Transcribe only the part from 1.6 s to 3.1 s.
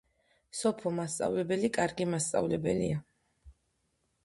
კარგი მასწავლებელია